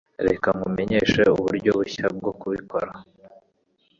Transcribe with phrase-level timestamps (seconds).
[0.27, 2.91] Reka nkumenyeshe uburyo bushya bwo kubikora.